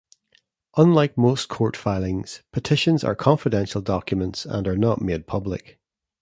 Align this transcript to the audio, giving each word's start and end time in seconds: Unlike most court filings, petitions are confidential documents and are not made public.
Unlike 0.77 1.15
most 1.15 1.47
court 1.47 1.77
filings, 1.77 2.41
petitions 2.51 3.03
are 3.03 3.13
confidential 3.13 3.83
documents 3.83 4.47
and 4.47 4.67
are 4.67 4.75
not 4.75 4.99
made 4.99 5.27
public. 5.27 5.77